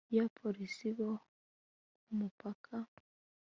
[0.11, 1.09] iyo abapolisi bo
[2.01, 2.75] ku mupaka